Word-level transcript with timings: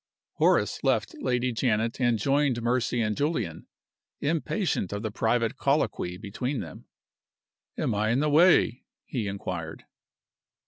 Horace 0.37 0.83
left 0.83 1.13
Lady 1.19 1.51
Janet, 1.51 2.01
and 2.01 2.17
joined 2.17 2.63
Mercy 2.63 3.01
and 3.01 3.15
Julian 3.15 3.67
impatient 4.19 4.91
of 4.91 5.03
the 5.03 5.11
private 5.11 5.57
colloquy 5.57 6.17
between 6.17 6.59
them. 6.59 6.87
"Am 7.77 7.93
I 7.93 8.09
in 8.09 8.19
the 8.19 8.27
way?" 8.27 8.83
he 9.05 9.27
inquired. 9.27 9.85